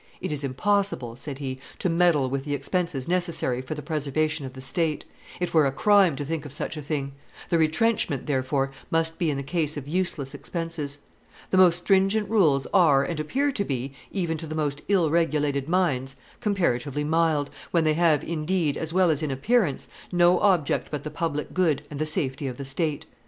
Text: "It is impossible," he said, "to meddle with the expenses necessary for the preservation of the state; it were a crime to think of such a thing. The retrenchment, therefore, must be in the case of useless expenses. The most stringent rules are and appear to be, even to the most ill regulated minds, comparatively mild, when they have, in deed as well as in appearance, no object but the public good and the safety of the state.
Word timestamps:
"It 0.19 0.31
is 0.31 0.43
impossible," 0.43 1.13
he 1.13 1.17
said, 1.19 1.57
"to 1.77 1.87
meddle 1.87 2.27
with 2.27 2.43
the 2.43 2.55
expenses 2.55 3.07
necessary 3.07 3.61
for 3.61 3.75
the 3.75 3.83
preservation 3.83 4.47
of 4.47 4.53
the 4.53 4.59
state; 4.59 5.05
it 5.39 5.53
were 5.53 5.67
a 5.67 5.71
crime 5.71 6.15
to 6.15 6.25
think 6.25 6.43
of 6.43 6.51
such 6.51 6.75
a 6.75 6.81
thing. 6.81 7.11
The 7.49 7.59
retrenchment, 7.59 8.25
therefore, 8.25 8.71
must 8.89 9.19
be 9.19 9.29
in 9.29 9.37
the 9.37 9.43
case 9.43 9.77
of 9.77 9.87
useless 9.87 10.33
expenses. 10.33 10.97
The 11.51 11.57
most 11.59 11.77
stringent 11.77 12.27
rules 12.31 12.65
are 12.73 13.03
and 13.03 13.19
appear 13.19 13.51
to 13.51 13.63
be, 13.63 13.93
even 14.11 14.37
to 14.37 14.47
the 14.47 14.55
most 14.55 14.81
ill 14.87 15.11
regulated 15.11 15.69
minds, 15.69 16.15
comparatively 16.39 17.03
mild, 17.03 17.51
when 17.69 17.83
they 17.83 17.93
have, 17.93 18.23
in 18.23 18.43
deed 18.43 18.77
as 18.77 18.91
well 18.91 19.11
as 19.11 19.21
in 19.21 19.29
appearance, 19.29 19.87
no 20.11 20.39
object 20.39 20.87
but 20.89 21.03
the 21.03 21.11
public 21.11 21.53
good 21.53 21.83
and 21.91 21.99
the 21.99 22.07
safety 22.07 22.47
of 22.47 22.57
the 22.57 22.65
state. 22.65 23.05